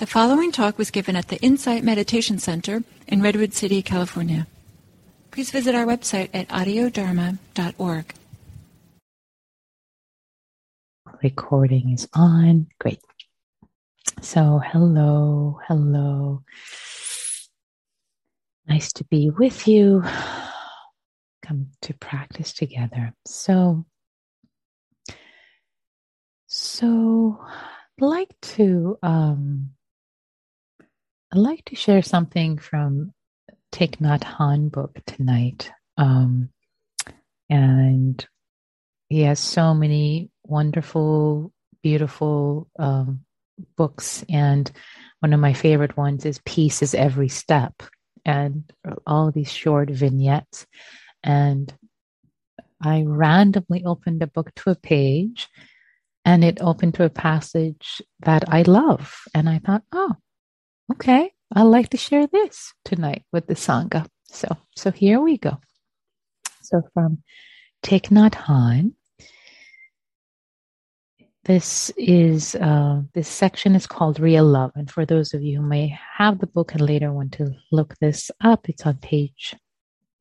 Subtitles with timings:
[0.00, 4.46] The following talk was given at the Insight Meditation Center in Redwood City, California.
[5.30, 8.14] Please visit our website at audiodharma.org.
[11.22, 12.68] Recording is on.
[12.78, 13.00] Great.
[14.22, 16.44] So, hello, hello.
[18.66, 20.02] Nice to be with you.
[21.42, 23.12] Come to practice together.
[23.26, 23.84] So,
[26.46, 29.72] so I'd like to um,
[31.32, 33.12] I'd like to share something from
[33.70, 35.70] Thich Nhat Hanh book tonight.
[35.96, 36.48] Um,
[37.48, 38.26] and
[39.08, 41.52] he has so many wonderful,
[41.84, 43.20] beautiful um,
[43.76, 44.24] books.
[44.28, 44.70] And
[45.20, 47.80] one of my favorite ones is Peace is Every Step.
[48.24, 48.64] And
[49.06, 50.66] all these short vignettes.
[51.22, 51.72] And
[52.82, 55.46] I randomly opened a book to a page
[56.24, 59.14] and it opened to a passage that I love.
[59.32, 60.16] And I thought, oh,
[60.92, 64.06] okay, I'd like to share this tonight with the Sangha.
[64.24, 65.58] So, so here we go.
[66.62, 67.22] So from
[67.82, 68.92] Thich Nhat Hanh,
[71.44, 75.66] this is uh, this section is called Real Love, and for those of you who
[75.66, 79.56] may have the book and later want to look this up, it's on page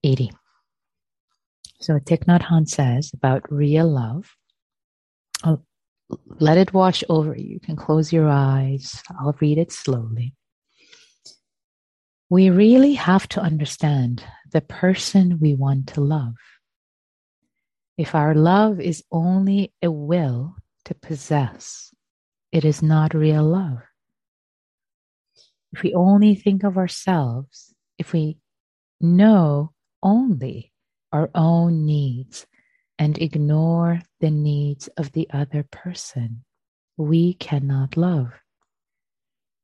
[0.03, 0.31] eighty.
[1.81, 4.35] So Thich Nhat Hanh says about real love.
[5.43, 5.63] I'll
[6.39, 7.47] let it wash over you.
[7.47, 9.03] You can close your eyes.
[9.19, 10.33] I'll read it slowly.
[12.29, 16.35] We really have to understand the person we want to love.
[17.97, 21.91] If our love is only a will to possess,
[22.51, 23.79] it is not real love.
[25.73, 28.37] If we only think of ourselves, if we
[29.01, 30.71] know only
[31.11, 32.45] our own needs
[32.99, 36.45] and ignore the needs of the other person,
[36.95, 38.29] we cannot love.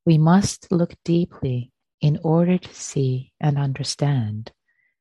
[0.03, 1.71] We must look deeply
[2.05, 4.51] in order to see and understand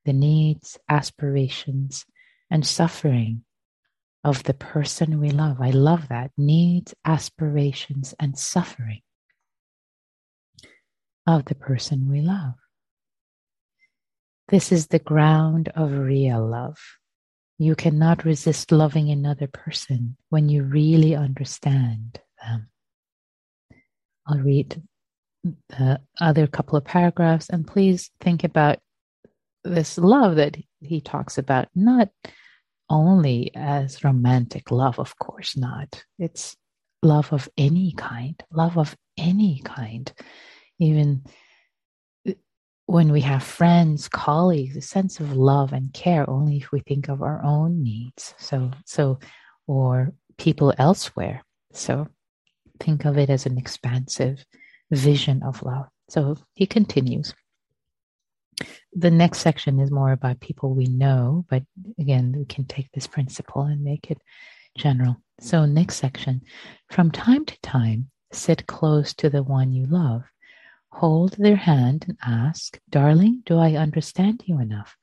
[0.06, 2.06] the needs, aspirations,
[2.50, 3.44] and suffering
[4.24, 5.60] of the person we love.
[5.60, 6.30] I love that.
[6.38, 9.02] Needs, aspirations, and suffering
[11.26, 12.54] of the person we love.
[14.48, 16.78] This is the ground of real love.
[17.58, 22.70] You cannot resist loving another person when you really understand them.
[24.26, 24.82] I'll read
[25.68, 28.78] the other couple of paragraphs and please think about
[29.62, 32.10] this love that he talks about, not
[32.90, 36.04] only as romantic love, of course not.
[36.18, 36.56] It's
[37.02, 40.12] love of any kind, love of any kind.
[40.78, 41.24] Even
[42.86, 47.08] when we have friends, colleagues, a sense of love and care only if we think
[47.08, 48.34] of our own needs.
[48.38, 49.18] So, so,
[49.66, 51.42] or people elsewhere.
[51.72, 52.08] So
[52.80, 54.44] think of it as an expansive
[54.94, 55.86] vision of love.
[56.08, 57.34] So he continues.
[58.92, 61.64] The next section is more about people we know, but
[61.98, 64.18] again, we can take this principle and make it
[64.76, 65.16] general.
[65.40, 66.42] So, next section
[66.90, 70.22] from time to time, sit close to the one you love.
[70.90, 74.96] Hold their hand and ask, Darling, do I understand you enough?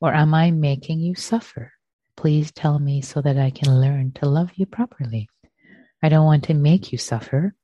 [0.00, 1.72] Or am I making you suffer?
[2.16, 5.28] Please tell me so that I can learn to love you properly.
[6.02, 7.54] I don't want to make you suffer.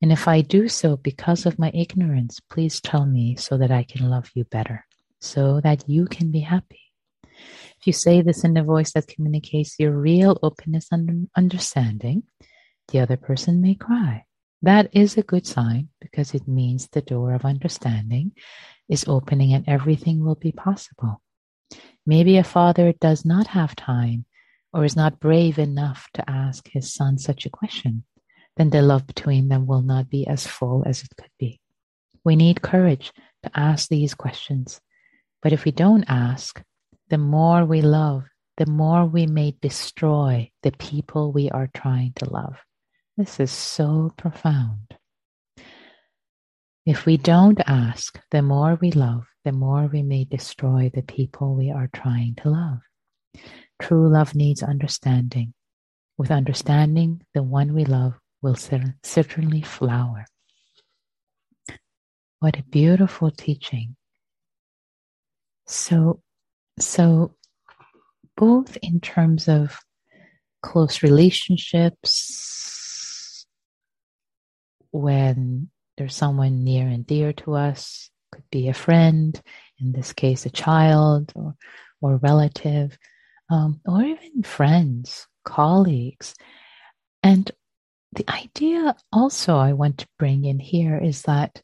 [0.00, 3.82] And if I do so because of my ignorance, please tell me so that I
[3.82, 4.86] can love you better,
[5.20, 6.80] so that you can be happy.
[7.80, 12.24] If you say this in a voice that communicates your real openness and understanding,
[12.88, 14.24] the other person may cry.
[14.62, 18.32] That is a good sign because it means the door of understanding
[18.88, 21.22] is opening and everything will be possible.
[22.06, 24.24] Maybe a father does not have time
[24.72, 28.04] or is not brave enough to ask his son such a question
[28.58, 31.60] then the love between them will not be as full as it could be.
[32.24, 33.12] We need courage
[33.44, 34.80] to ask these questions.
[35.40, 36.60] But if we don't ask,
[37.08, 38.24] the more we love,
[38.56, 42.56] the more we may destroy the people we are trying to love.
[43.16, 44.96] This is so profound.
[46.84, 51.54] If we don't ask, the more we love, the more we may destroy the people
[51.54, 52.80] we are trying to love.
[53.80, 55.54] True love needs understanding.
[56.16, 60.26] With understanding, the one we love will certainly flower.
[62.40, 63.96] What a beautiful teaching.
[65.66, 66.22] So,
[66.78, 67.34] so
[68.36, 69.78] both in terms of
[70.62, 73.44] close relationships,
[74.92, 79.40] when there's someone near and dear to us, could be a friend,
[79.80, 81.54] in this case, a child or,
[82.00, 82.96] or relative,
[83.50, 86.34] um, or even friends, colleagues.
[87.22, 87.50] And
[88.18, 91.62] the idea also I want to bring in here is that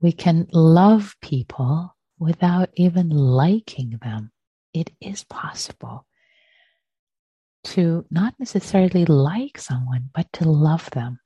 [0.00, 4.30] we can love people without even liking them.
[4.72, 6.06] It is possible
[7.64, 11.18] to not necessarily like someone, but to love them.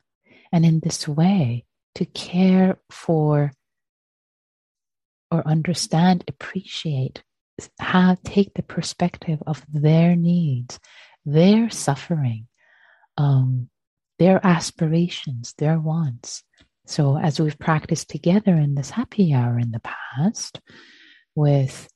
[0.51, 1.67] And in this way,
[1.97, 3.53] to care for
[5.31, 7.23] or understand, appreciate,
[7.79, 10.81] have, take the perspective of their needs,
[11.27, 12.49] their suffering,
[13.19, 13.69] um,
[14.23, 16.45] their aspirations, their wants.
[16.87, 20.61] So, as we've practiced together in this happy hour in the past,
[21.35, 21.89] with,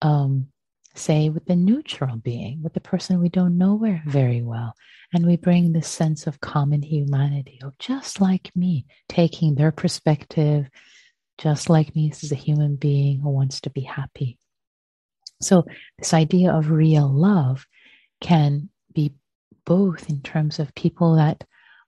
[0.00, 0.46] um,
[0.94, 4.76] say, with the neutral being, with the person we don't know very well,
[5.12, 10.68] and we bring this sense of common humanity, of just like me, taking their perspective,
[11.36, 14.38] just like me, this is a human being who wants to be happy.
[15.40, 15.66] So,
[15.98, 17.66] this idea of real love
[18.20, 19.14] can be
[19.64, 21.42] both in terms of people that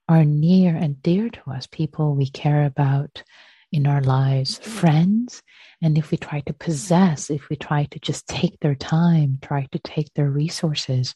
[0.07, 3.23] are near and dear to us, people we care about
[3.71, 5.41] in our lives, friends.
[5.81, 9.67] And if we try to possess, if we try to just take their time, try
[9.71, 11.15] to take their resources,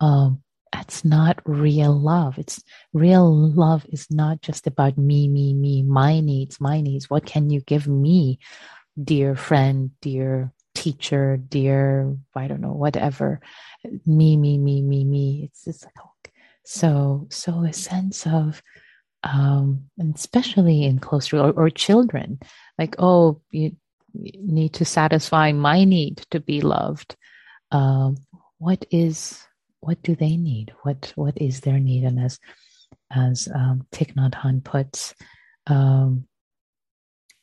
[0.00, 0.42] um,
[0.72, 2.38] that's not real love.
[2.38, 2.62] It's
[2.92, 7.10] real love is not just about me, me, me, my needs, my needs.
[7.10, 8.38] What can you give me,
[9.02, 13.40] dear friend, dear teacher, dear, I don't know, whatever.
[14.06, 15.42] Me, me, me, me, me.
[15.44, 15.94] It's just like,
[16.70, 18.62] so, so a sense of,
[19.24, 22.38] um, and especially in close or, or children,
[22.78, 23.74] like, oh, you,
[24.14, 27.16] need to satisfy my need to be loved.
[27.72, 28.18] Um,
[28.58, 29.40] what is,
[29.80, 30.72] what do they need?
[30.82, 32.04] What, what is their need?
[32.04, 32.38] And as,
[33.10, 35.14] as um, Thich Nhat Hanh puts,
[35.66, 36.28] um,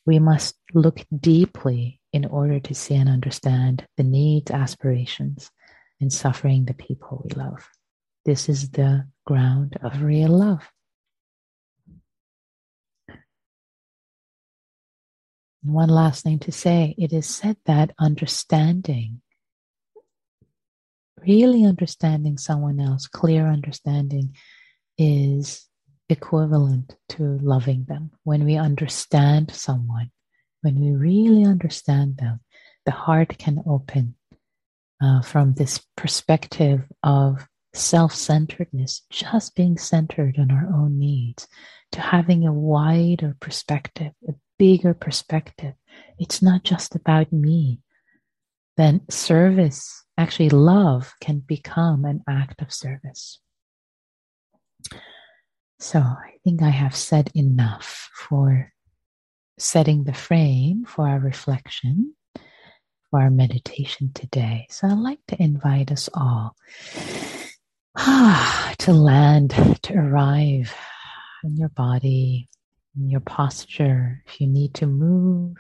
[0.06, 5.52] we must look deeply in order to see and understand the needs, aspirations,
[6.00, 7.68] and suffering the people we love.
[8.28, 10.70] This is the ground of real love.
[15.64, 19.22] One last thing to say it is said that understanding,
[21.26, 24.36] really understanding someone else, clear understanding,
[24.98, 25.66] is
[26.10, 28.12] equivalent to loving them.
[28.26, 30.12] When we understand someone,
[30.64, 32.42] when we really understand them,
[32.84, 34.16] the heart can open
[35.02, 41.48] uh, from this perspective of self centeredness, just being centered on our own needs,
[41.92, 45.74] to having a wider perspective, a bigger perspective.
[46.20, 47.80] It's not just about me.
[48.76, 53.40] Then service, actually, love can become an act of service.
[55.80, 58.72] So I think I have said enough for
[59.60, 62.14] setting the frame for our reflection,
[63.10, 64.68] for our meditation today.
[64.70, 66.56] So I'd like to invite us all
[68.00, 69.50] Ah, to land,
[69.82, 70.74] to arrive
[71.44, 72.48] in your body,
[72.96, 74.24] in your posture.
[74.28, 75.58] If you need to move,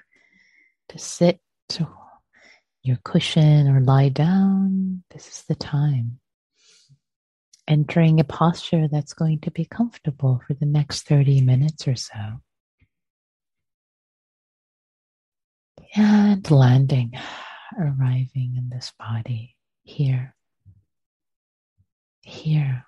[0.89, 1.39] to sit,
[1.69, 1.87] to
[2.83, 6.19] your cushion, or lie down, this is the time.
[7.67, 12.39] Entering a posture that's going to be comfortable for the next 30 minutes or so.
[15.95, 17.13] And landing,
[17.79, 20.35] arriving in this body here
[22.27, 22.85] here.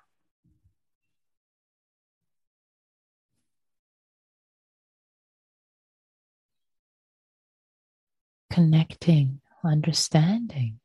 [8.50, 10.80] Connecting, understanding.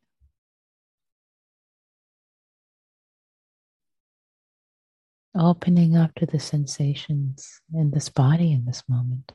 [5.38, 9.34] Opening up to the sensations in this body in this moment.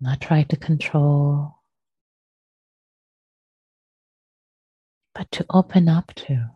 [0.00, 1.57] Not trying to control,
[5.18, 6.48] but to open up to,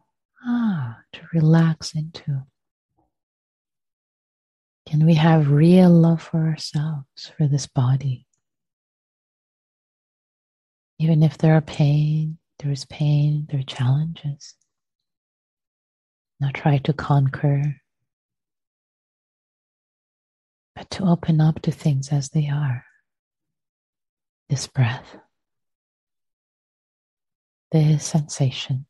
[0.46, 2.44] ah, to relax into.
[4.88, 8.24] Can we have real love for ourselves, for this body?
[11.00, 14.54] Even if there are pain, there is pain, there are challenges.
[16.38, 17.80] Not try to conquer,
[20.76, 22.84] but to open up to things as they are.
[24.48, 25.16] This breath
[27.72, 28.86] the sensation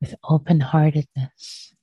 [0.00, 1.74] with open heartedness.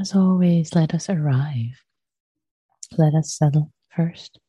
[0.00, 1.84] As always, let us arrive.
[2.96, 4.40] let us settle first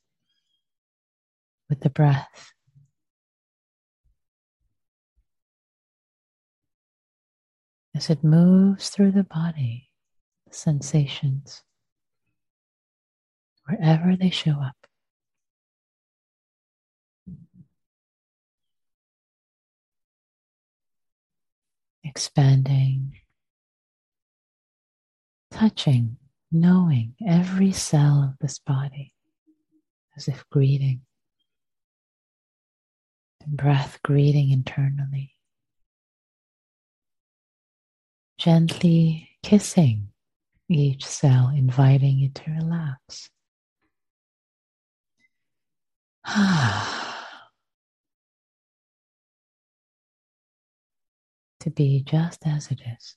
[1.67, 2.53] with the breath.
[7.93, 9.89] As it moves through the body,
[10.48, 11.63] the sensations,
[13.65, 14.88] wherever they show up.
[22.05, 23.21] Expanding,
[25.51, 26.17] touching,
[26.51, 29.13] knowing every cell of this body
[30.17, 31.01] as if greeting.
[33.41, 35.36] The breath greeting internally.
[38.38, 40.10] Gently kissing
[40.70, 43.29] each cell, inviting it to relax.
[51.60, 53.15] to be just as it is.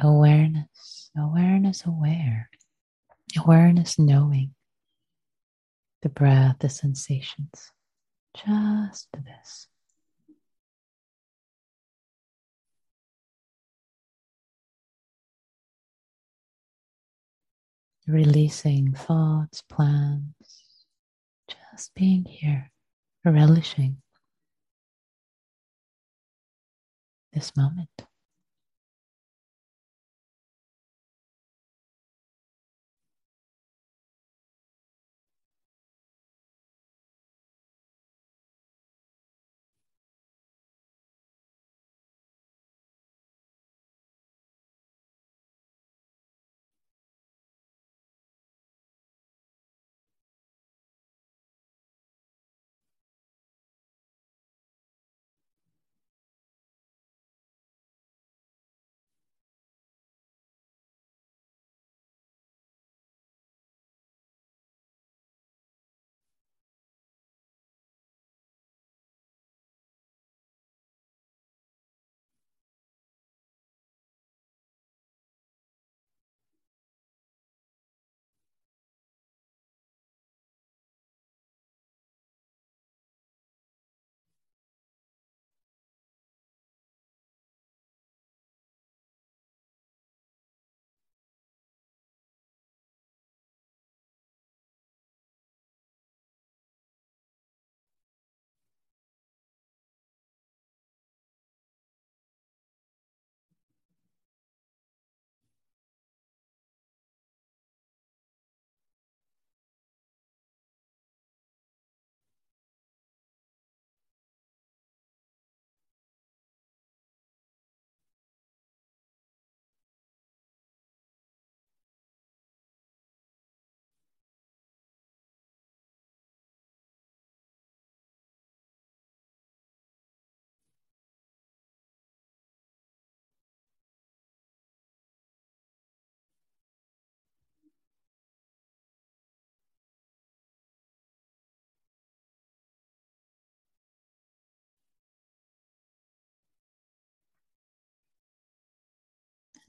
[0.00, 2.50] Awareness, awareness aware,
[3.38, 4.54] awareness knowing
[6.02, 7.72] the breath, the sensations,
[8.34, 9.66] just this.
[18.06, 20.34] Releasing thoughts, plans,
[21.48, 22.72] just being here,
[23.24, 23.98] relishing
[27.32, 28.09] this moment.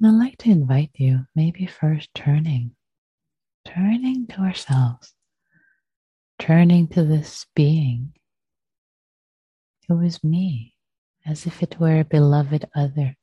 [0.01, 2.71] And I'd like to invite you, maybe first turning,
[3.65, 5.13] turning to ourselves,
[6.39, 8.13] turning to this being
[9.87, 10.73] who is me,
[11.23, 13.15] as if it were a beloved other.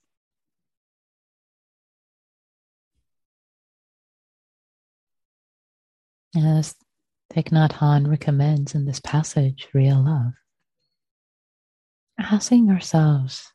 [6.37, 6.77] As
[7.35, 10.35] Thich Nhat Hanh recommends in this passage, Real Love,
[12.21, 13.53] asking ourselves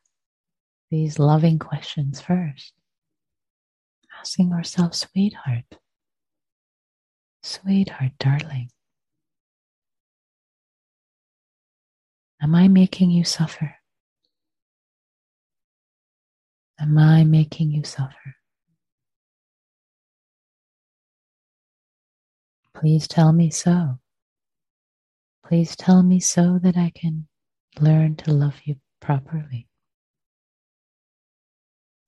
[0.92, 2.74] these loving questions first
[4.24, 5.66] asking ourselves, sweetheart,
[7.42, 8.70] sweetheart, darling,
[12.42, 13.76] Am I making you suffer?
[16.80, 18.36] Am I making you suffer?
[22.76, 24.00] Please tell me so.
[25.46, 27.28] Please tell me so that I can
[27.80, 29.68] learn to love you properly.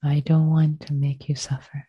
[0.01, 1.88] I don't want to make you suffer.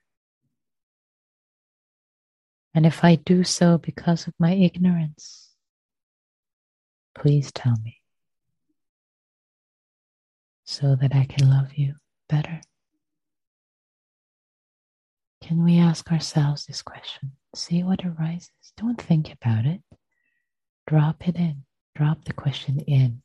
[2.76, 5.49] And if I do so because of my ignorance,
[7.14, 8.02] please tell me
[10.66, 11.95] so that I can love you
[12.28, 12.61] better.
[15.42, 17.33] Can we ask ourselves this question?
[17.54, 18.50] See what arises.
[18.76, 19.80] Don't think about it.
[20.87, 21.62] Drop it in.
[21.95, 23.23] Drop the question in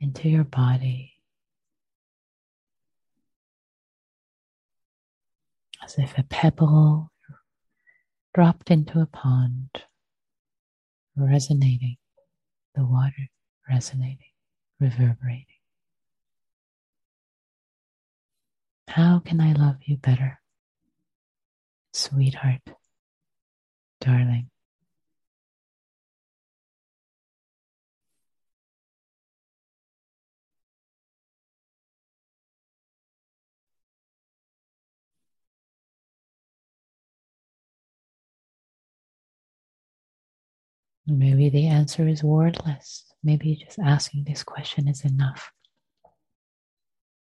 [0.00, 1.14] into your body
[5.82, 7.11] as if a pebble
[8.34, 9.68] dropped into a pond,
[11.16, 11.96] resonating,
[12.74, 13.28] the water
[13.68, 14.32] resonating,
[14.80, 15.46] reverberating.
[18.88, 20.40] How can I love you better?
[21.92, 22.62] Sweetheart,
[24.00, 24.51] darling.
[41.12, 43.04] Maybe the answer is wordless.
[43.22, 45.52] Maybe just asking this question is enough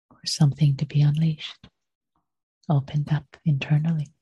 [0.09, 1.67] for something to be unleashed,
[2.71, 4.13] opened up internally.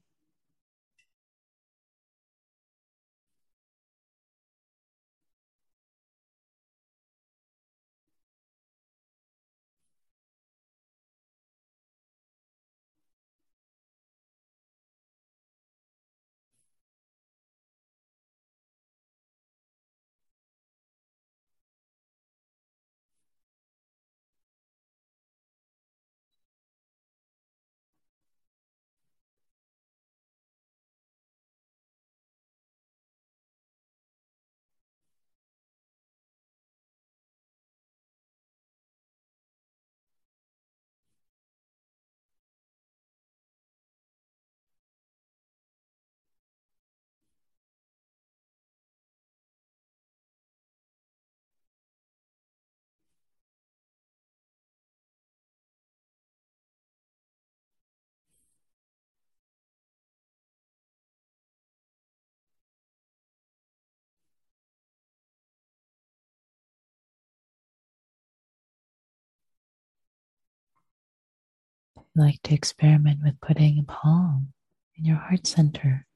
[72.15, 74.53] Like to experiment with putting a palm
[74.97, 76.07] in your heart center,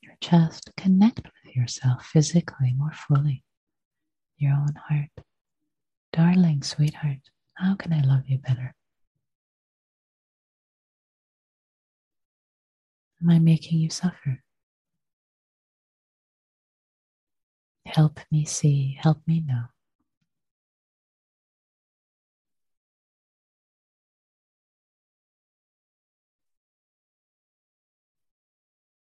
[0.00, 0.70] your chest.
[0.76, 3.42] Connect with yourself physically more fully,
[4.36, 5.10] your own heart.
[6.12, 8.74] Darling, sweetheart, how can I love you better?
[13.22, 14.42] Am I making you suffer?
[17.86, 19.64] Help me see, help me know.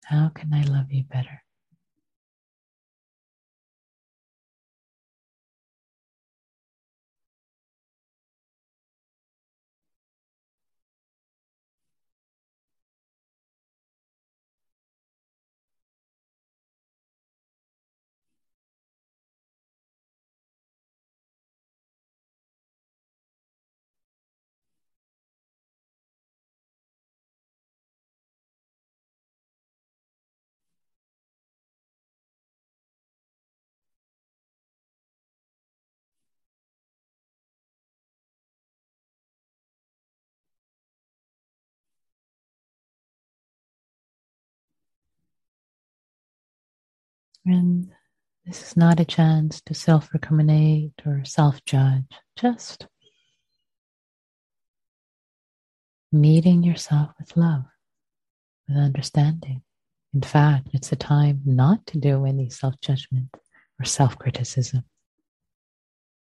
[0.09, 1.43] How can I love you better?
[47.47, 47.89] And
[48.45, 52.03] this is not a chance to self recriminate or self judge,
[52.35, 52.87] just
[56.11, 57.63] meeting yourself with love,
[58.67, 59.61] with understanding.
[60.13, 63.29] In fact, it's a time not to do any self judgment
[63.79, 64.83] or self criticism.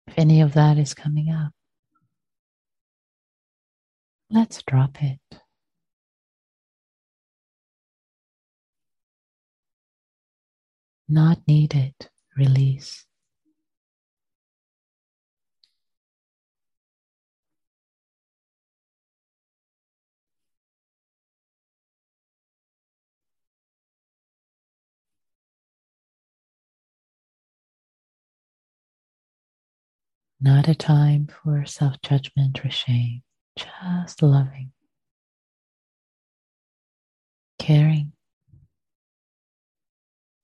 [0.09, 1.53] If any of that is coming up,
[4.31, 5.21] let's drop it.
[11.09, 11.95] Not needed,
[12.37, 13.05] release.
[30.41, 33.23] Not a time for self judgment or shame,
[33.57, 34.73] just loving,
[37.59, 38.14] caring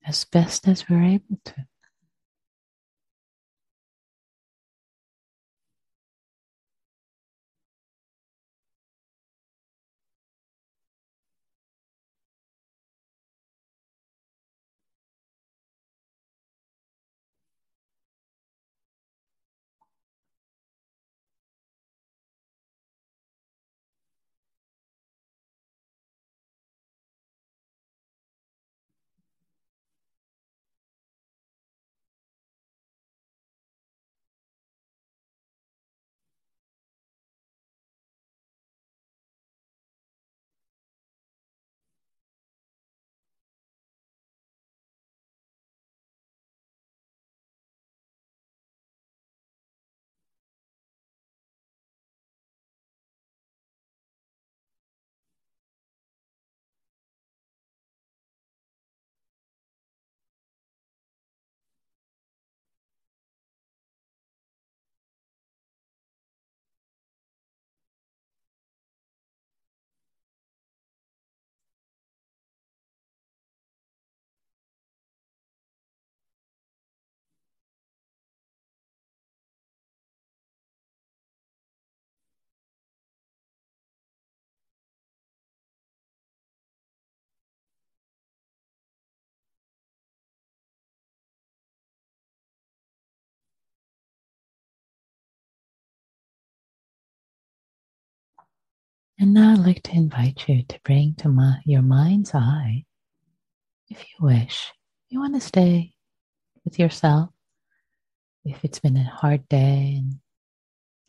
[0.06, 1.54] as best as we're able to.
[99.20, 102.86] And now I'd like to invite you to bring to my, your mind's eye,
[103.90, 104.72] if you wish,
[105.10, 105.92] you want to stay
[106.64, 107.28] with yourself.
[108.46, 110.20] If it's been a hard day and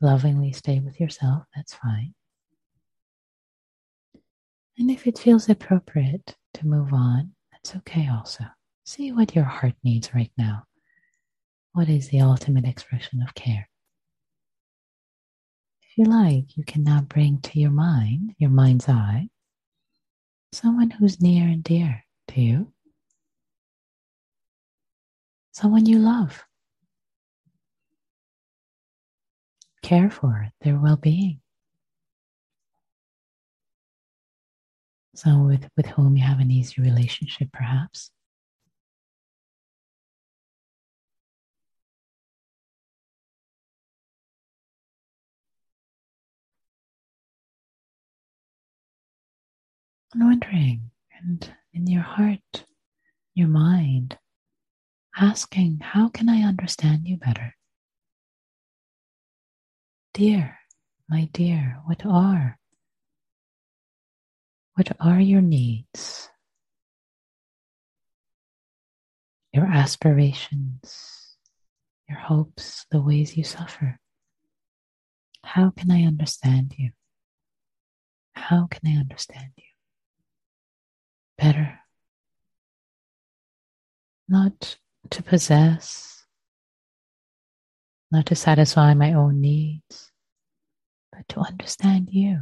[0.02, 2.13] lovingly stay with yourself, that's fine.
[4.78, 8.43] And if it feels appropriate to move on, that's okay also.
[8.84, 10.63] See what your heart needs right now.
[11.71, 13.69] What is the ultimate expression of care?
[16.02, 19.30] You like, you can now bring to your mind, your mind's eye,
[20.52, 22.74] someone who's near and dear to you,
[25.52, 26.44] someone you love.
[29.84, 31.40] Care for their well being.
[35.14, 38.10] Someone with, with whom you have an easy relationship, perhaps.
[50.13, 52.65] And wondering, and in your heart,
[53.34, 54.17] your mind,
[55.15, 57.56] asking, How can I understand you better?
[60.13, 60.58] Dear,
[61.08, 62.60] my dear, what are?
[64.76, 66.30] What are your needs?
[69.54, 71.38] Your aspirations,
[72.08, 74.00] your hopes, the ways you suffer.
[75.43, 76.91] How can I understand you?
[78.34, 79.71] How can I understand you?
[81.42, 81.80] Better.
[84.30, 84.78] Not
[85.10, 86.26] to possess,
[88.12, 90.12] not to satisfy my own needs,
[91.12, 92.42] but to understand you,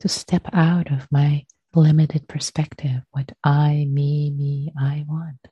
[0.00, 5.48] to step out of my limited perspective, what I, me, me, I want.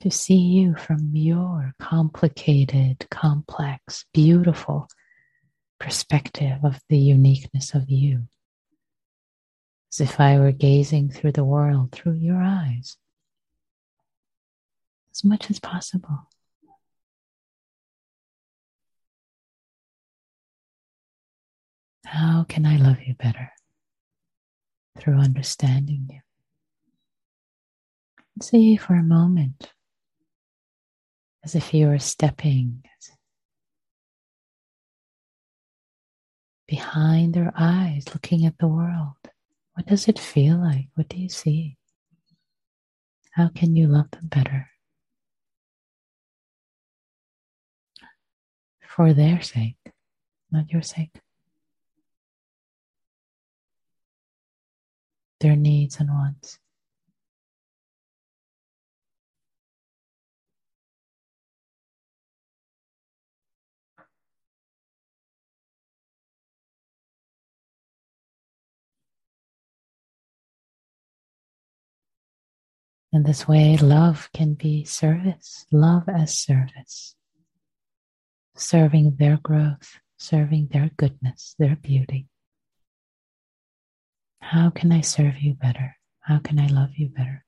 [0.00, 4.88] To see you from your complicated, complex, beautiful
[5.78, 8.28] perspective of the uniqueness of you
[9.94, 12.96] as if I were gazing through the world through your eyes
[15.12, 16.28] as much as possible.
[22.04, 23.52] How can I love you better?
[24.98, 26.20] Through understanding you.
[28.42, 29.72] See for a moment
[31.44, 32.82] as if you were stepping
[36.66, 39.14] behind their eyes, looking at the world.
[39.74, 40.88] What does it feel like?
[40.94, 41.76] What do you see?
[43.32, 44.70] How can you love them better?
[48.86, 49.76] For their sake,
[50.52, 51.20] not your sake.
[55.40, 56.60] Their needs and wants.
[73.14, 77.14] In this way, love can be service, love as service.
[78.56, 82.28] serving their growth, serving their goodness, their beauty.
[84.40, 85.96] How can I serve you better?
[86.20, 87.44] How can I love you better?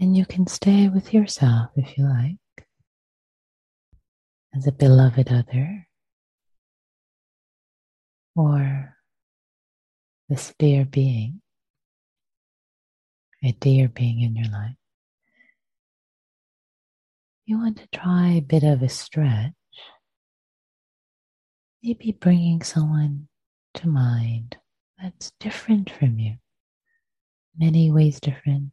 [0.00, 2.66] And you can stay with yourself if you like,
[4.56, 5.86] as a beloved other,
[8.34, 8.96] or
[10.30, 11.42] this dear being,
[13.44, 14.76] a dear being in your life.
[17.44, 19.52] You want to try a bit of a stretch,
[21.82, 23.28] maybe bringing someone
[23.74, 24.56] to mind
[24.98, 26.36] that's different from you,
[27.54, 28.72] many ways different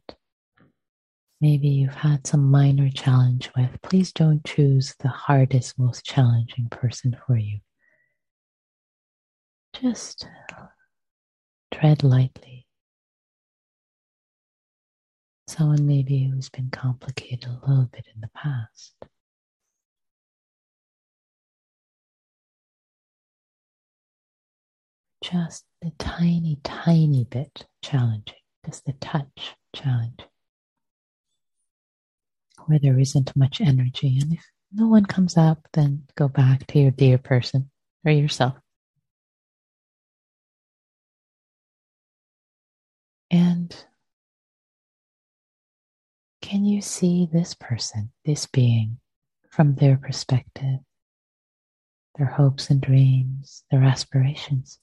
[1.40, 7.16] maybe you've had some minor challenge with, please don't choose the hardest, most challenging person
[7.26, 7.60] for you.
[9.80, 10.26] Just
[11.72, 12.66] tread lightly.
[15.46, 18.94] Someone maybe who's been complicated a little bit in the past.
[25.22, 30.20] Just a tiny, tiny bit challenging, just a touch challenge
[32.68, 34.18] where there isn't much energy.
[34.20, 37.70] And if no one comes up, then go back to your dear person
[38.04, 38.54] or yourself.
[43.30, 43.74] And
[46.42, 48.98] can you see this person, this being,
[49.50, 50.80] from their perspective,
[52.16, 54.78] their hopes and dreams, their aspirations,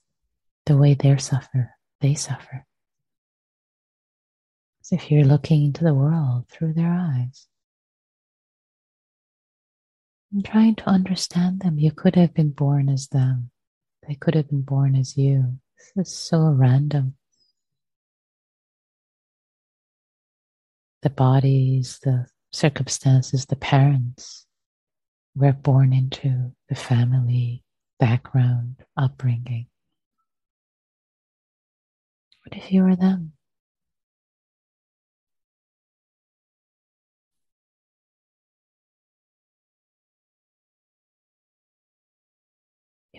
[0.65, 1.71] the way they suffer,
[2.01, 2.65] they suffer?
[4.81, 7.47] As if you're looking into the world through their eyes
[10.43, 11.79] trying to understand them.
[11.79, 13.51] You could have been born as them,
[14.07, 15.59] they could have been born as you.
[15.95, 17.15] This is so random.
[21.01, 24.45] The bodies, the circumstances, the parents
[25.35, 27.63] we're born into, the family,
[27.99, 29.67] background, upbringing.
[32.43, 33.34] What if you were them?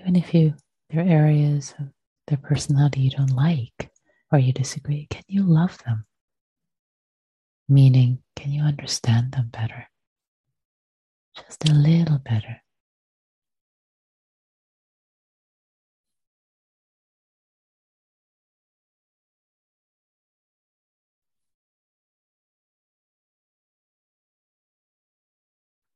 [0.07, 0.55] Even if you
[0.91, 1.89] there are areas of
[2.29, 3.91] their personality you don't like
[4.31, 6.07] or you disagree, can you love them?
[7.69, 9.89] Meaning, can you understand them better?
[11.35, 12.63] Just a little better.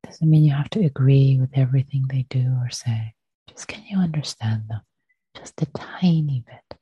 [0.03, 3.15] Doesn't mean you have to agree with everything they do or say.
[3.65, 4.81] Can you understand them?
[5.37, 6.79] Just a tiny bit.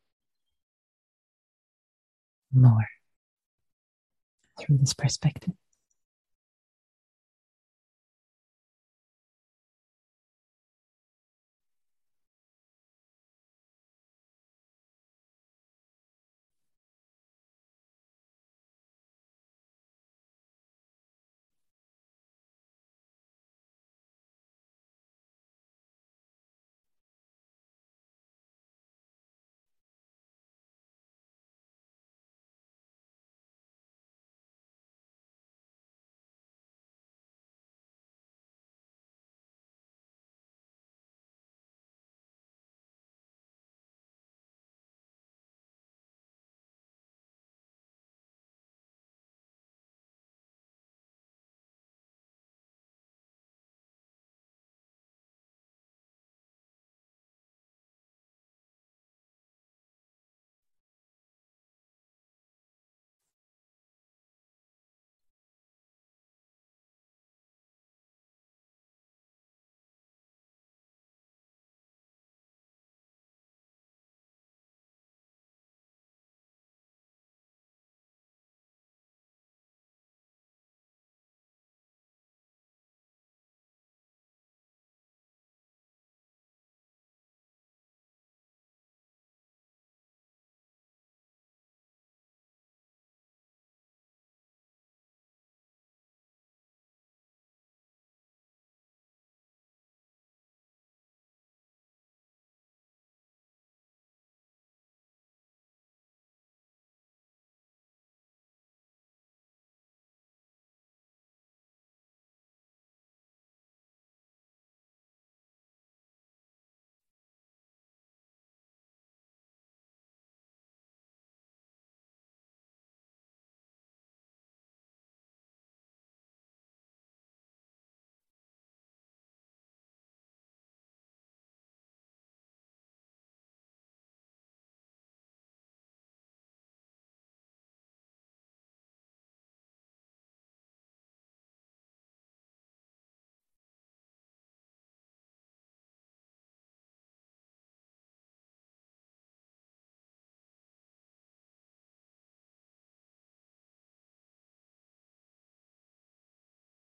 [2.52, 2.88] More.
[4.60, 5.54] Through this perspective?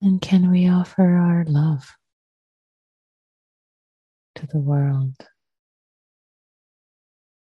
[0.03, 1.95] And can we offer our love
[4.33, 5.15] to the world?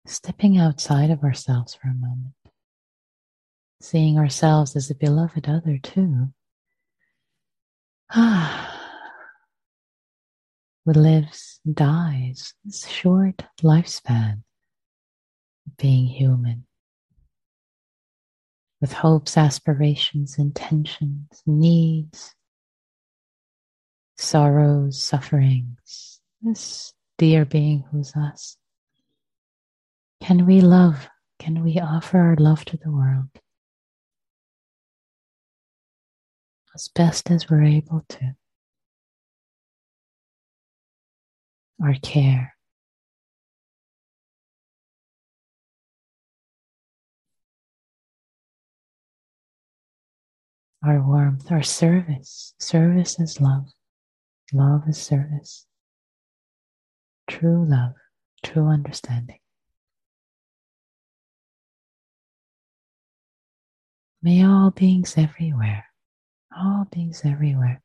[0.07, 2.35] Stepping outside of ourselves for a moment,
[3.81, 6.35] seeing ourselves as a beloved other too.
[8.13, 8.77] Ah,
[10.85, 14.43] who lives, dies, this short lifespan
[15.67, 16.67] of being human
[18.81, 22.35] with hopes, aspirations, intentions, needs,
[24.21, 28.57] sorrows, sufferings, this dear being who's us.
[30.23, 31.09] Can we love?
[31.39, 33.31] Can we offer our love to the world
[36.75, 38.37] as best as we're able to?
[41.83, 42.55] Our care,
[50.85, 52.55] our warmth, our service.
[52.59, 53.71] Service is love.
[54.53, 55.67] Love is service.
[57.29, 57.95] True love,
[58.43, 59.39] true understanding.
[64.23, 65.87] May all beings everywhere,
[66.55, 67.81] all beings everywhere,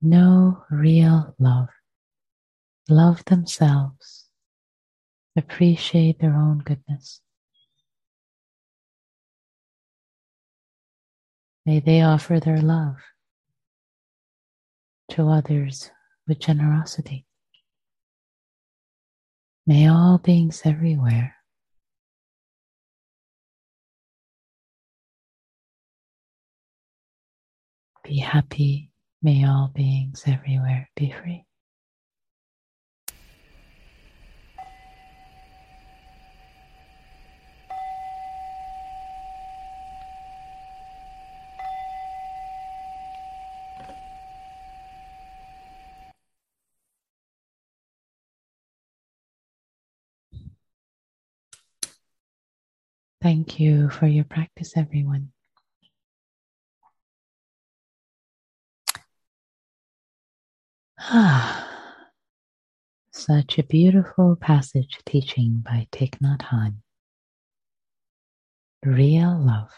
[0.00, 1.68] know real love,
[2.88, 4.26] love themselves,
[5.36, 7.20] appreciate their own goodness.
[11.66, 12.96] May they offer their love
[15.10, 15.90] to others
[16.26, 17.26] with generosity.
[19.66, 21.36] May all beings everywhere
[28.02, 28.90] be happy.
[29.22, 31.46] May all beings everywhere be free.
[53.24, 55.32] Thank you for your practice, everyone.
[61.00, 61.66] Ah,
[63.12, 66.82] such a beautiful passage teaching by Thich Nhat Hanh.
[68.84, 69.70] Real love.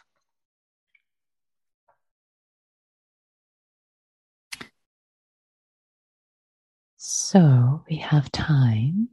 [6.97, 9.11] So we have time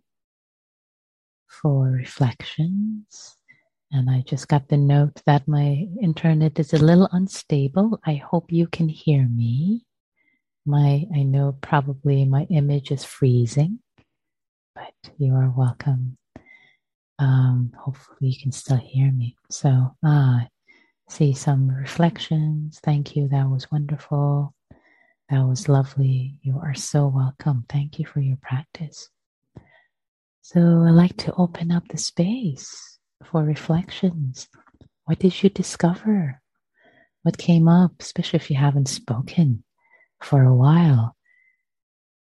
[1.45, 3.37] for reflections
[3.93, 7.99] and I just got the note that my internet is a little unstable.
[8.03, 9.85] I hope you can hear me.
[10.65, 13.79] My I know probably my image is freezing,
[14.73, 16.17] but you are welcome.
[17.19, 19.35] Um, hopefully you can still hear me.
[19.51, 20.47] So ah,
[21.07, 22.79] see some reflections.
[22.83, 23.27] Thank you.
[23.27, 24.55] That was wonderful.
[25.29, 26.39] That was lovely.
[26.41, 27.65] You are so welcome.
[27.69, 29.09] Thank you for your practice.
[30.41, 34.47] So I'd like to open up the space for reflections.
[35.05, 36.41] What did you discover?
[37.23, 39.63] What came up, especially if you haven't spoken
[40.21, 41.15] for a while?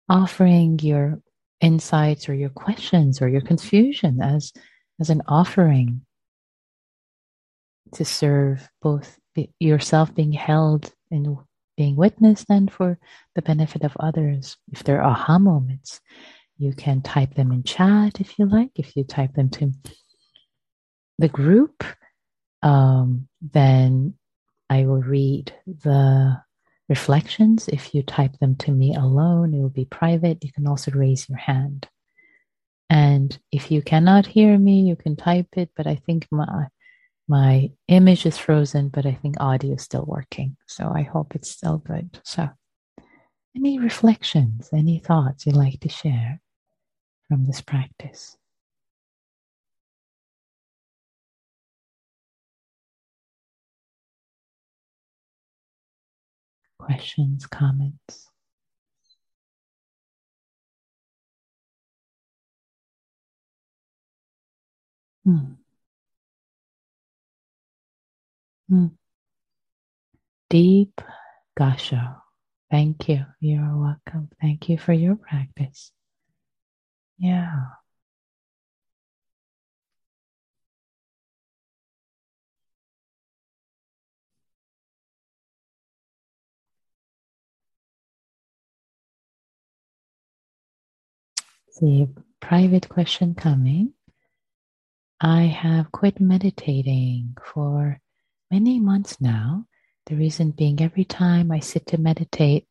[0.08, 1.20] Offering your
[1.62, 4.54] insights or your questions or your confusion as,
[5.00, 6.06] as an offering
[7.94, 9.18] to serve both
[9.60, 11.38] yourself being held and
[11.78, 12.98] being witnessed and for
[13.36, 14.58] the benefit of others.
[14.72, 16.02] If there are aha moments,
[16.58, 18.72] you can type them in chat if you like.
[18.76, 19.72] If you type them to
[21.18, 21.84] the group,
[22.62, 24.16] um, then
[24.70, 26.42] I will read the
[26.90, 27.68] reflections.
[27.68, 30.44] If you type them to me alone, it will be private.
[30.44, 31.88] You can also raise your hand.
[32.90, 36.68] And if you cannot hear me, you can type it, but I think my
[37.28, 40.58] my image is frozen, but I think audio is still working.
[40.68, 42.20] So I hope it's still good.
[42.24, 42.50] So
[43.56, 46.40] any reflections, any thoughts you'd like to share
[47.28, 48.38] from this practice?
[56.86, 58.30] Questions, comments.
[65.26, 65.58] Hmm.
[68.70, 68.88] Hmm.
[70.50, 71.02] Deep
[71.60, 72.20] Gasho.
[72.72, 73.26] Thank you.
[73.40, 74.30] You're welcome.
[74.42, 75.92] Thank you for your practice.
[77.18, 77.66] Yeah.
[91.82, 92.08] A
[92.42, 93.94] private question coming.
[95.20, 98.00] I have quit meditating for
[98.52, 99.66] many months now.
[100.06, 102.68] The reason being, every time I sit to meditate,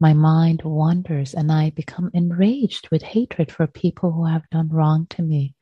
[0.00, 5.06] my mind wanders and I become enraged with hatred for people who have done wrong
[5.10, 5.54] to me,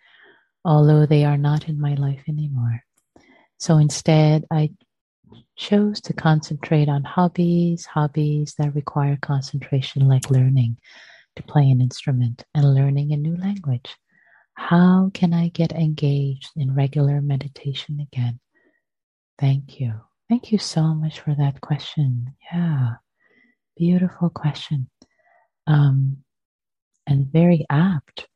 [0.65, 2.83] although they are not in my life anymore.
[3.59, 4.73] So instead, I
[5.57, 10.77] chose to concentrate on hobbies, hobbies that require concentration, like learning
[11.37, 13.95] to play an instrument and learning a new language.
[14.55, 18.41] How can I get engaged in regular meditation again?
[19.39, 19.95] Thank you.
[20.29, 22.35] Thank you so much for that question.
[22.53, 22.95] Yeah,
[23.77, 24.91] beautiful question.
[25.67, 26.19] Um,
[27.07, 28.27] and very apt.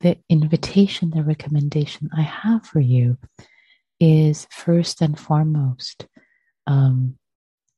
[0.00, 3.18] The invitation, the recommendation I have for you
[4.00, 6.06] is first and foremost,
[6.66, 7.18] um,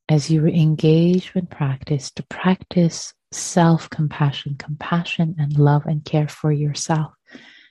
[0.07, 6.51] as you engage with practice, to practice self compassion, compassion and love and care for
[6.51, 7.13] yourself,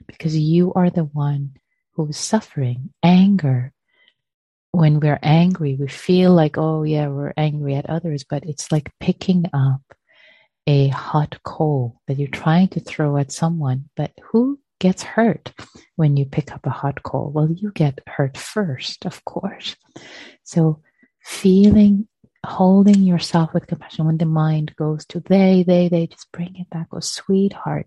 [0.06, 1.56] because you are the one
[1.92, 3.72] who is suffering anger.
[4.72, 8.92] When we're angry, we feel like, oh, yeah, we're angry at others, but it's like
[9.00, 9.82] picking up
[10.66, 15.52] a hot coal that you're trying to throw at someone, but who gets hurt
[15.96, 17.30] when you pick up a hot coal?
[17.34, 19.76] Well, you get hurt first, of course.
[20.44, 20.82] So,
[21.22, 22.08] feeling,
[22.44, 26.70] holding yourself with compassion when the mind goes to they, they, they, just bring it
[26.70, 26.88] back.
[26.92, 27.86] Oh, sweetheart,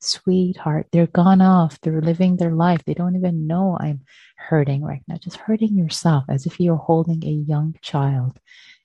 [0.00, 1.80] sweetheart, they're gone off.
[1.80, 2.82] They're living their life.
[2.84, 4.02] They don't even know I'm
[4.36, 5.16] hurting right now.
[5.16, 8.38] Just hurting yourself as if you're holding a young child,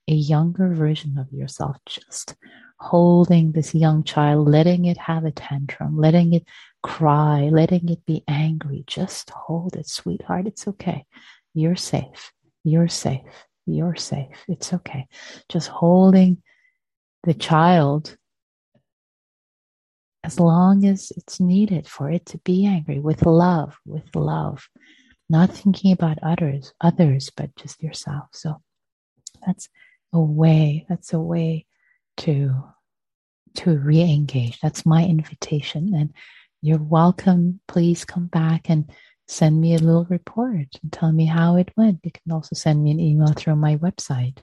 [0.08, 2.36] a younger version of yourself, just
[2.80, 6.46] holding this young child, letting it have a tantrum, letting it
[6.82, 8.86] cry, letting it be angry.
[8.88, 10.48] Just hold it, sweetheart.
[10.48, 11.06] It's okay.
[11.54, 12.32] You're safe.
[12.64, 13.49] You're safe.
[13.74, 14.46] You're safe.
[14.48, 15.08] It's okay.
[15.48, 16.42] Just holding
[17.24, 18.16] the child
[20.24, 24.68] as long as it's needed for it to be angry with love, with love,
[25.30, 28.26] not thinking about others, others, but just yourself.
[28.34, 28.62] So
[29.46, 29.70] that's
[30.12, 31.66] a way, that's a way
[32.18, 32.64] to
[33.56, 34.60] to re-engage.
[34.60, 35.94] That's my invitation.
[35.96, 36.14] And
[36.62, 37.60] you're welcome.
[37.68, 38.92] Please come back and
[39.30, 42.00] send me a little report and tell me how it went.
[42.04, 44.40] You can also send me an email through my website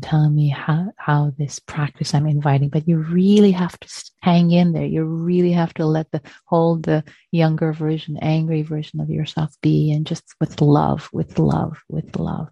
[0.00, 4.72] telling me how, how this practice I'm inviting, but you really have to hang in
[4.72, 4.86] there.
[4.86, 9.92] You really have to let the hold the younger version, angry version of yourself be
[9.92, 12.48] and just with love, with love, with love,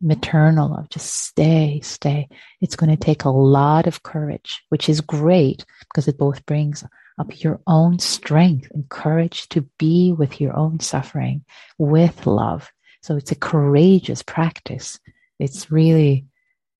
[0.00, 0.88] maternal love.
[0.90, 2.28] Just stay, stay.
[2.60, 6.84] It's going to take a lot of courage, which is great because it both brings
[7.18, 11.44] up your own strength and courage to be with your own suffering
[11.78, 12.70] with love.
[13.02, 14.98] So it's a courageous practice.
[15.38, 16.26] It's really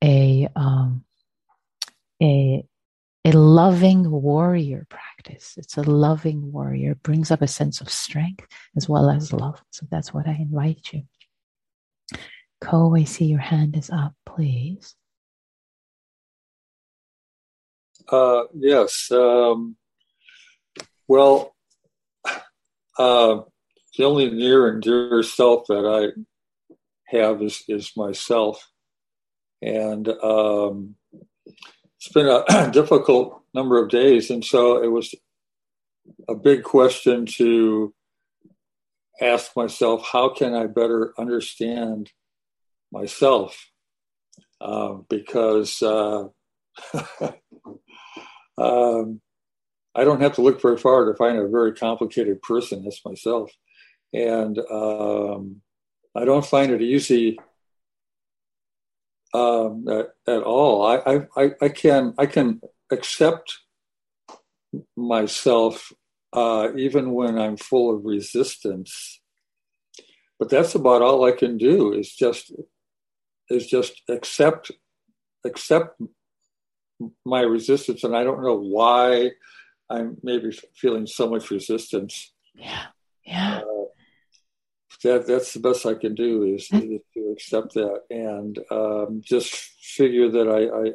[0.03, 1.05] a um,
[2.23, 2.65] a
[3.25, 5.55] a loving warrior practice.
[5.59, 6.93] It's a loving warrior.
[6.93, 9.63] It brings up a sense of strength as well as love.
[9.71, 11.03] So that's what I invite you.
[12.61, 14.95] Ko, I see your hand is up, please.
[18.09, 19.11] Uh, yes.
[19.11, 19.77] Um,
[21.09, 21.55] well,
[22.99, 23.41] uh,
[23.97, 26.21] the only near and dear self that I
[27.07, 28.71] have is, is myself.
[29.63, 30.95] And um,
[31.97, 34.31] it's been a difficult number of days.
[34.31, 35.15] And so it was
[36.29, 37.95] a big question to
[39.21, 42.13] ask myself how can I better understand
[42.93, 43.71] myself?
[44.61, 46.25] Uh, because uh,
[48.59, 49.21] um,
[49.99, 52.85] I don't have to look very far to find a very complicated person.
[52.85, 53.51] That's myself,
[54.13, 55.61] and um,
[56.15, 57.37] I don't find it easy
[59.35, 60.87] um, at, at, all.
[60.87, 62.61] I, I, I can I can
[62.93, 63.59] accept
[64.97, 65.93] myself
[66.33, 69.21] uh, even when I'm full of resistance,
[70.39, 71.93] but that's about all I can do.
[71.93, 72.53] Is just
[73.51, 74.71] is just accept
[75.45, 76.01] accept
[77.25, 79.33] my resistance, and I don't know why
[79.91, 82.33] I'm maybe feeling so much resistance.
[82.55, 82.87] Yeah,
[83.25, 83.59] yeah.
[83.59, 83.85] Uh,
[85.05, 89.55] that that's the best I can do is, is to accept that and um, just
[89.55, 90.93] figure that I, I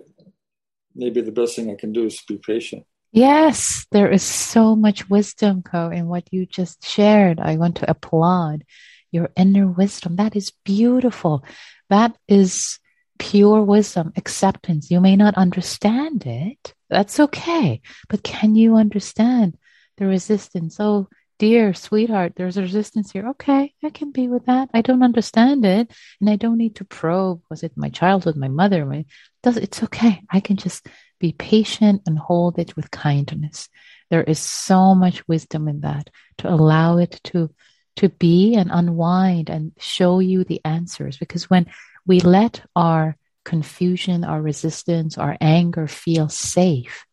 [0.96, 2.86] maybe the best thing I can do is be patient.
[3.12, 7.40] Yes, there is so much wisdom, Co, in what you just shared.
[7.40, 8.64] I want to applaud
[9.12, 10.16] your inner wisdom.
[10.16, 11.46] That is beautiful.
[11.90, 12.80] That is
[13.24, 14.92] pure wisdom, acceptance.
[14.92, 16.74] You may not understand it.
[16.90, 17.82] That's okay.
[18.10, 19.58] But can you understand
[19.98, 20.76] the resistance?
[20.78, 21.08] Oh,
[21.40, 23.30] dear sweetheart, there's resistance here.
[23.30, 24.70] Okay, I can be with that.
[24.74, 25.90] I don't understand it.
[26.20, 27.42] And I don't need to probe.
[27.50, 28.86] Was it my childhood, my mother?
[28.86, 29.06] My,
[29.42, 30.22] does, it's okay.
[30.30, 30.86] I can just
[31.18, 33.70] be patient and hold it with kindness.
[34.10, 36.10] There is so much wisdom in that
[36.40, 37.50] to allow it to
[37.96, 41.18] to be and unwind and show you the answers.
[41.18, 41.68] Because when
[42.06, 47.06] we let our confusion, our resistance, our anger feel safe,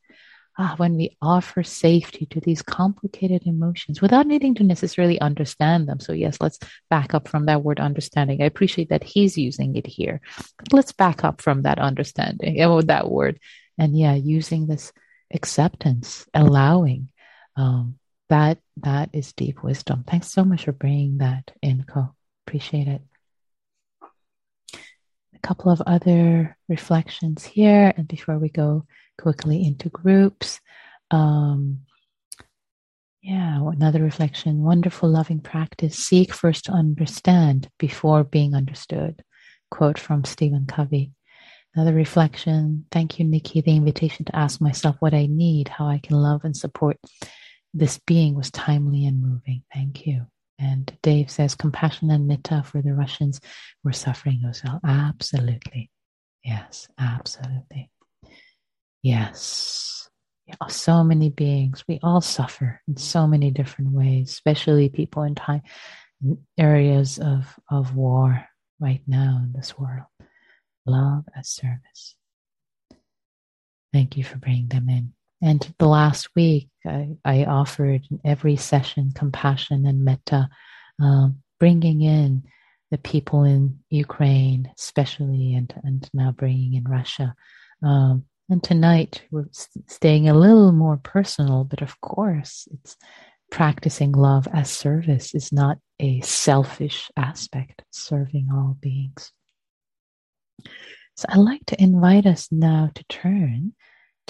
[0.59, 6.01] ah, when we offer safety to these complicated emotions without needing to necessarily understand them.
[6.01, 8.43] So, yes, let's back up from that word understanding.
[8.43, 10.21] I appreciate that he's using it here.
[10.59, 13.41] But let's back up from that understanding, that word.
[13.79, 14.93] And yeah, using this
[15.33, 17.09] acceptance, allowing.
[17.57, 20.05] Um, that that is deep wisdom.
[20.07, 22.15] Thanks so much for bringing that in, Co.
[22.47, 23.03] Appreciate it.
[25.43, 28.87] Couple of other reflections here, and before we go
[29.19, 30.61] quickly into groups.
[31.11, 31.81] Um,
[33.23, 34.63] yeah, another reflection.
[34.63, 35.97] Wonderful loving practice.
[35.97, 39.23] Seek first to understand before being understood.
[39.71, 41.13] Quote from Stephen Covey.
[41.75, 42.87] Another reflection.
[42.91, 43.61] Thank you, Nikki.
[43.61, 46.97] The invitation to ask myself what I need, how I can love and support
[47.73, 49.63] this being was timely and moving.
[49.73, 50.27] Thank you.
[50.61, 53.41] And Dave says, compassion and metta for the Russians
[53.83, 54.81] were suffering as well.
[54.85, 55.91] Absolutely.
[56.45, 57.91] Yes, absolutely.
[59.03, 60.09] Yes.
[60.69, 61.85] So many beings.
[61.89, 65.63] We all suffer in so many different ways, especially people in time
[66.59, 68.45] areas of, of war
[68.79, 70.07] right now in this world.
[70.87, 72.17] Love as service.
[73.93, 75.15] Thank you for bringing them in.
[75.43, 80.49] And the last week, I, I offered in every session compassion and metta,
[81.01, 82.45] um, bringing in
[82.91, 87.35] the people in Ukraine, especially, and, and now bringing in Russia.
[87.83, 89.49] Um, and tonight, we're
[89.87, 92.97] staying a little more personal, but of course, it's
[93.51, 99.33] practicing love as service is not a selfish aspect, serving all beings.
[101.17, 103.75] So I'd like to invite us now to turn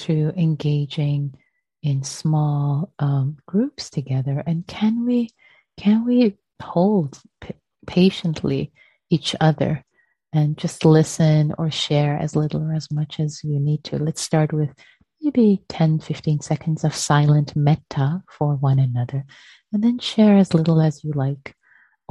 [0.07, 1.35] to engaging
[1.83, 4.43] in small um, groups together?
[4.47, 5.31] And can we
[5.79, 7.55] can we hold p-
[7.87, 8.73] patiently
[9.09, 9.85] each other
[10.33, 13.99] and just listen or share as little or as much as you need to?
[13.99, 14.71] Let's start with
[15.23, 19.25] maybe 10 15 seconds of silent metta for one another
[19.73, 21.55] and then share as little as you like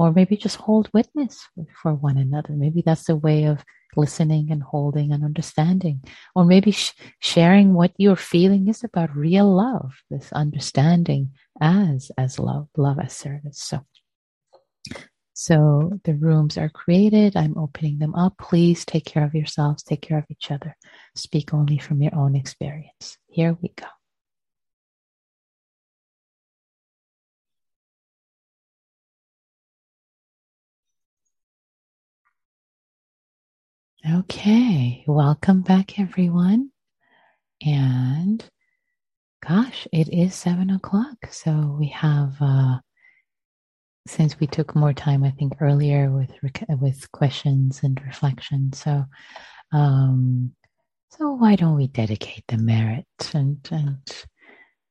[0.00, 1.34] or maybe just hold witness
[1.80, 3.64] for one another maybe that's a way of
[3.96, 6.02] listening and holding and understanding,
[6.34, 12.38] or maybe sh- sharing what your feeling is about real love, this understanding as as
[12.38, 13.58] love, love as service.
[13.58, 13.84] So,
[15.34, 17.36] so the rooms are created.
[17.36, 18.36] I'm opening them up.
[18.38, 19.82] Please take care of yourselves.
[19.82, 20.76] Take care of each other.
[21.16, 23.18] Speak only from your own experience.
[23.28, 23.86] Here we go.
[34.08, 36.70] Okay, welcome back, everyone.
[37.60, 38.42] And
[39.46, 41.18] gosh, it is seven o'clock.
[41.30, 42.78] So we have, uh,
[44.06, 46.32] since we took more time, I think earlier with
[46.80, 48.72] with questions and reflection.
[48.72, 49.04] So,
[49.70, 50.54] um,
[51.10, 53.98] so why don't we dedicate the merit and and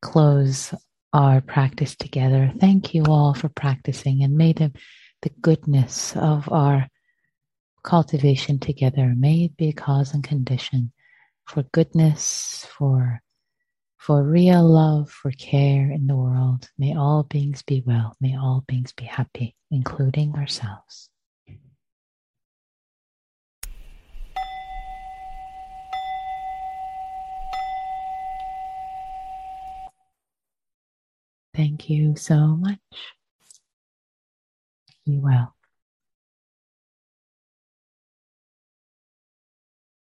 [0.04, 0.72] close
[1.14, 2.54] our practice together?
[2.60, 4.72] Thank you all for practicing, and may the
[5.24, 6.88] the goodness of our
[7.84, 9.14] cultivation together.
[9.18, 10.92] May it be a cause and condition
[11.46, 13.22] for goodness, for
[13.98, 16.70] for real love, for care in the world.
[16.78, 18.16] May all beings be well.
[18.22, 21.10] May all beings be happy, including ourselves.
[31.54, 32.80] Thank you so much.
[35.06, 35.56] Be well.